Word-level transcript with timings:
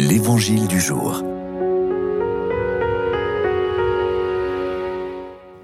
L'Évangile 0.00 0.68
du 0.68 0.80
jour. 0.80 1.24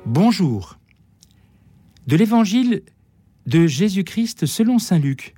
Bonjour. 0.07 0.77
De 2.09 2.17
l'Évangile 2.17 2.83
de 3.47 3.69
Jésus-Christ 3.69 4.47
selon 4.47 4.81
Saint 4.81 4.99
Luc. 4.99 5.37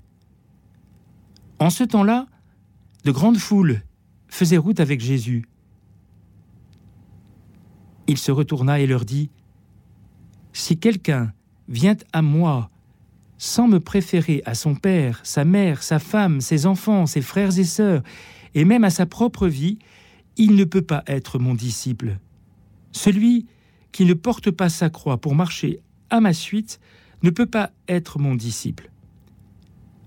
En 1.59 1.69
ce 1.69 1.85
temps-là, 1.85 2.25
de 3.05 3.11
grandes 3.11 3.37
foules 3.37 3.83
faisaient 4.29 4.57
route 4.57 4.81
avec 4.81 5.03
Jésus. 5.03 5.45
Il 8.07 8.17
se 8.17 8.33
retourna 8.33 8.81
et 8.81 8.87
leur 8.87 9.05
dit, 9.05 9.29
Si 10.55 10.79
quelqu'un 10.79 11.35
vient 11.69 11.97
à 12.15 12.23
moi 12.23 12.71
sans 13.37 13.69
me 13.69 13.79
préférer 13.79 14.43
à 14.47 14.55
son 14.55 14.75
père, 14.75 15.21
sa 15.23 15.45
mère, 15.45 15.83
sa 15.83 15.99
femme, 15.99 16.41
ses 16.41 16.65
enfants, 16.65 17.05
ses 17.05 17.21
frères 17.21 17.59
et 17.59 17.65
sœurs, 17.65 18.03
et 18.55 18.65
même 18.65 18.85
à 18.85 18.91
sa 18.91 19.07
propre 19.07 19.49
vie, 19.49 19.79
il 20.37 20.55
ne 20.55 20.65
peut 20.65 20.83
pas 20.83 21.03
être 21.07 21.39
mon 21.39 21.55
disciple. 21.55 22.19
Celui 22.93 23.47
qui 23.93 24.05
ne 24.05 24.15
porte 24.15 24.51
pas 24.51 24.69
sa 24.69 24.91
croix 24.91 25.19
pour 25.19 25.35
marcher 25.35 25.81
à 26.11 26.21
ma 26.21 26.33
suite 26.33 26.81
ne 27.23 27.31
peut 27.31 27.47
pas 27.47 27.71
être 27.89 28.19
mon 28.19 28.35
disciple. 28.35 28.91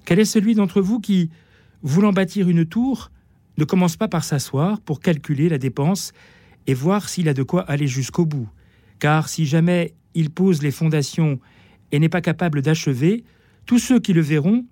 Quel 0.05 0.19
est 0.19 0.25
celui 0.25 0.55
d'entre 0.55 0.81
vous 0.81 0.99
qui, 0.99 1.29
voulant 1.81 2.13
bâtir 2.13 2.49
une 2.49 2.65
tour, 2.65 3.11
ne 3.57 3.65
commence 3.65 3.97
pas 3.97 4.07
par 4.07 4.23
s'asseoir 4.23 4.79
pour 4.81 5.01
calculer 5.01 5.49
la 5.49 5.57
dépense 5.57 6.13
et 6.67 6.73
voir 6.73 7.09
s'il 7.09 7.29
a 7.29 7.33
de 7.33 7.43
quoi 7.43 7.61
aller 7.63 7.87
jusqu'au 7.87 8.25
bout? 8.25 8.49
Car 8.99 9.29
si 9.29 9.45
jamais 9.45 9.93
il 10.13 10.29
pose 10.29 10.61
les 10.61 10.71
fondations 10.71 11.39
et 11.91 11.99
n'est 11.99 12.09
pas 12.09 12.21
capable 12.21 12.61
d'achever, 12.61 13.23
tous 13.65 13.79
ceux 13.79 13.99
qui 13.99 14.13
le 14.13 14.21
verront 14.21 14.65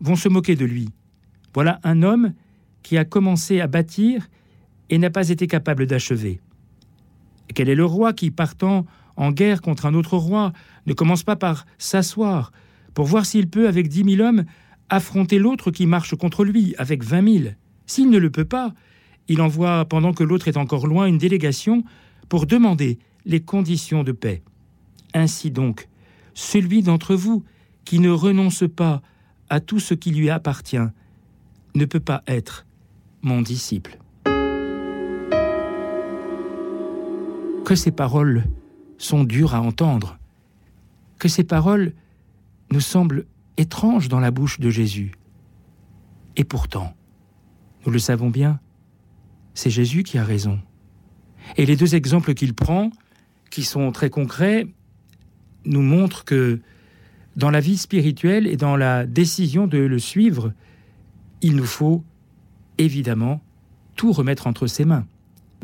vont 0.00 0.16
se 0.16 0.28
moquer 0.28 0.56
de 0.56 0.64
lui. 0.64 0.88
Voilà 1.52 1.80
un 1.82 2.02
homme 2.02 2.34
qui 2.84 2.96
a 2.96 3.04
commencé 3.04 3.60
à 3.60 3.66
bâtir 3.66 4.28
et 4.90 4.98
n'a 4.98 5.10
pas 5.10 5.30
été 5.30 5.48
capable 5.48 5.86
d'achever 5.86 6.40
Quel 7.52 7.68
est 7.68 7.74
le 7.74 7.84
roi 7.84 8.12
qui, 8.12 8.30
partant 8.30 8.86
en 9.16 9.32
guerre 9.32 9.62
contre 9.62 9.86
un 9.86 9.94
autre 9.94 10.16
roi, 10.16 10.52
ne 10.86 10.92
commence 10.92 11.24
pas 11.24 11.34
par 11.34 11.66
s'asseoir 11.78 12.52
pour 12.92 13.06
voir 13.06 13.26
s'il 13.26 13.48
peut, 13.48 13.66
avec 13.66 13.88
dix 13.88 14.04
mille 14.04 14.22
hommes, 14.22 14.44
affronter 14.88 15.38
l'autre 15.38 15.72
qui 15.72 15.86
marche 15.86 16.14
contre 16.14 16.44
lui 16.44 16.74
avec 16.78 17.02
vingt 17.02 17.22
mille? 17.22 17.56
S'il 17.86 18.10
ne 18.10 18.18
le 18.18 18.30
peut 18.30 18.44
pas, 18.44 18.72
il 19.26 19.40
envoie, 19.40 19.84
pendant 19.86 20.12
que 20.12 20.22
l'autre 20.22 20.46
est 20.46 20.56
encore 20.56 20.86
loin, 20.86 21.06
une 21.06 21.18
délégation 21.18 21.82
pour 22.28 22.46
demander 22.46 22.98
les 23.24 23.40
conditions 23.40 24.04
de 24.04 24.12
paix. 24.12 24.42
Ainsi 25.14 25.50
donc, 25.50 25.88
celui 26.34 26.82
d'entre 26.82 27.14
vous 27.14 27.44
qui 27.84 27.98
ne 27.98 28.10
renonce 28.10 28.64
pas 28.74 29.00
à 29.48 29.60
tout 29.60 29.80
ce 29.80 29.94
qui 29.94 30.10
lui 30.10 30.30
appartient 30.30 30.76
ne 31.74 31.84
peut 31.84 32.00
pas 32.00 32.22
être 32.26 32.66
mon 33.24 33.40
disciple. 33.40 33.98
Que 37.64 37.74
ces 37.74 37.90
paroles 37.90 38.44
sont 38.98 39.24
dures 39.24 39.54
à 39.54 39.60
entendre, 39.60 40.18
que 41.18 41.28
ces 41.28 41.42
paroles 41.42 41.94
nous 42.70 42.80
semblent 42.80 43.24
étranges 43.56 44.08
dans 44.08 44.20
la 44.20 44.30
bouche 44.30 44.60
de 44.60 44.68
Jésus. 44.68 45.12
Et 46.36 46.44
pourtant, 46.44 46.94
nous 47.86 47.92
le 47.92 47.98
savons 47.98 48.28
bien, 48.28 48.60
c'est 49.54 49.70
Jésus 49.70 50.02
qui 50.02 50.18
a 50.18 50.24
raison. 50.24 50.60
Et 51.56 51.64
les 51.64 51.76
deux 51.76 51.94
exemples 51.94 52.34
qu'il 52.34 52.54
prend, 52.54 52.90
qui 53.50 53.62
sont 53.62 53.90
très 53.90 54.10
concrets, 54.10 54.66
nous 55.64 55.82
montrent 55.82 56.24
que 56.24 56.60
dans 57.36 57.50
la 57.50 57.60
vie 57.60 57.78
spirituelle 57.78 58.46
et 58.46 58.56
dans 58.56 58.76
la 58.76 59.06
décision 59.06 59.66
de 59.66 59.78
le 59.78 59.98
suivre, 59.98 60.52
il 61.40 61.56
nous 61.56 61.64
faut 61.64 62.04
évidemment 62.78 63.42
tout 63.96 64.12
remettre 64.12 64.46
entre 64.46 64.66
ses 64.66 64.84
mains. 64.84 65.06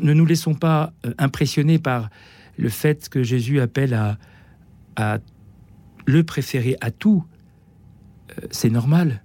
Ne 0.01 0.13
nous 0.13 0.25
laissons 0.25 0.53
pas 0.53 0.93
euh, 1.05 1.13
impressionner 1.17 1.79
par 1.79 2.09
le 2.57 2.69
fait 2.69 3.09
que 3.09 3.23
Jésus 3.23 3.59
appelle 3.59 3.93
à, 3.93 4.17
le 6.05 6.23
préférer 6.23 6.75
à 6.81 6.91
tout. 6.91 7.23
Euh, 8.31 8.47
c'est 8.51 8.69
normal. 8.69 9.23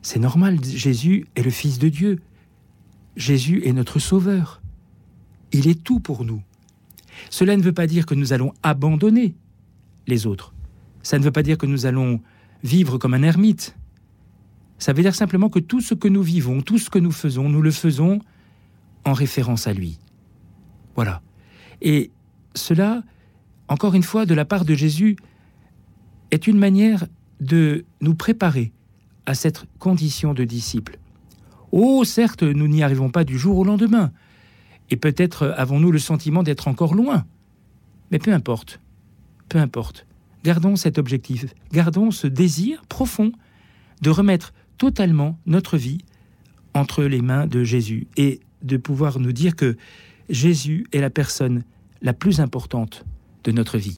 C'est 0.00 0.18
normal. 0.18 0.58
Jésus 0.64 1.26
est 1.36 1.42
le 1.42 1.50
Fils 1.50 1.78
de 1.78 1.88
Dieu. 1.88 2.20
Jésus 3.16 3.62
est 3.64 3.72
notre 3.72 3.98
Sauveur. 3.98 4.62
Il 5.52 5.68
est 5.68 5.82
tout 5.82 6.00
pour 6.00 6.24
nous. 6.24 6.42
Cela 7.30 7.56
ne 7.56 7.62
veut 7.62 7.72
pas 7.72 7.86
dire 7.86 8.06
que 8.06 8.14
nous 8.14 8.32
allons 8.32 8.52
abandonner 8.62 9.34
les 10.06 10.26
autres. 10.26 10.54
Ça 11.02 11.18
ne 11.18 11.24
veut 11.24 11.32
pas 11.32 11.42
dire 11.42 11.58
que 11.58 11.66
nous 11.66 11.86
allons 11.86 12.20
vivre 12.62 12.98
comme 12.98 13.14
un 13.14 13.22
ermite. 13.22 13.76
Ça 14.82 14.92
veut 14.92 15.02
dire 15.04 15.14
simplement 15.14 15.48
que 15.48 15.60
tout 15.60 15.80
ce 15.80 15.94
que 15.94 16.08
nous 16.08 16.24
vivons, 16.24 16.60
tout 16.60 16.76
ce 16.76 16.90
que 16.90 16.98
nous 16.98 17.12
faisons, 17.12 17.48
nous 17.48 17.62
le 17.62 17.70
faisons 17.70 18.18
en 19.04 19.12
référence 19.12 19.68
à 19.68 19.72
lui. 19.72 20.00
Voilà. 20.96 21.22
Et 21.82 22.10
cela, 22.56 23.04
encore 23.68 23.94
une 23.94 24.02
fois, 24.02 24.26
de 24.26 24.34
la 24.34 24.44
part 24.44 24.64
de 24.64 24.74
Jésus, 24.74 25.14
est 26.32 26.48
une 26.48 26.58
manière 26.58 27.06
de 27.38 27.84
nous 28.00 28.16
préparer 28.16 28.72
à 29.24 29.36
cette 29.36 29.66
condition 29.78 30.34
de 30.34 30.42
disciple. 30.42 30.98
Oh, 31.70 32.02
certes, 32.02 32.42
nous 32.42 32.66
n'y 32.66 32.82
arrivons 32.82 33.08
pas 33.08 33.22
du 33.22 33.38
jour 33.38 33.58
au 33.58 33.64
lendemain, 33.64 34.10
et 34.90 34.96
peut-être 34.96 35.54
avons-nous 35.56 35.92
le 35.92 36.00
sentiment 36.00 36.42
d'être 36.42 36.66
encore 36.66 36.96
loin, 36.96 37.24
mais 38.10 38.18
peu 38.18 38.32
importe, 38.32 38.80
peu 39.48 39.58
importe. 39.58 40.06
Gardons 40.42 40.74
cet 40.74 40.98
objectif, 40.98 41.46
gardons 41.70 42.10
ce 42.10 42.26
désir 42.26 42.82
profond 42.88 43.30
de 44.00 44.10
remettre 44.10 44.52
totalement 44.82 45.38
notre 45.46 45.76
vie 45.76 45.98
entre 46.74 47.04
les 47.04 47.22
mains 47.22 47.46
de 47.46 47.62
Jésus 47.62 48.08
et 48.16 48.40
de 48.62 48.76
pouvoir 48.76 49.20
nous 49.20 49.30
dire 49.30 49.54
que 49.54 49.76
Jésus 50.28 50.88
est 50.90 50.98
la 50.98 51.08
personne 51.08 51.62
la 52.00 52.12
plus 52.12 52.40
importante 52.40 53.04
de 53.44 53.52
notre 53.52 53.78
vie. 53.78 53.90